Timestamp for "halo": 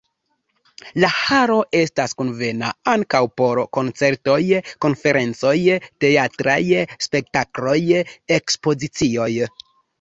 1.17-1.57